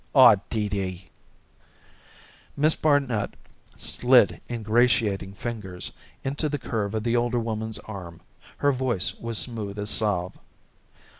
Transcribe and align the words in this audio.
Aw, 0.15 0.33
Dee 0.49 0.67
Dee!" 0.67 1.09
Miss 2.57 2.75
Barnet 2.75 3.35
slid 3.77 4.41
ingratiating 4.49 5.31
fingers 5.33 5.91
into 6.23 6.49
the 6.49 6.57
curve 6.57 6.95
of 6.95 7.03
the 7.03 7.15
older 7.15 7.37
woman's 7.39 7.77
arm; 7.85 8.19
her 8.57 8.71
voice 8.71 9.13
was 9.19 9.37
smooth 9.37 9.77
as 9.77 9.91
salve. 9.91 10.35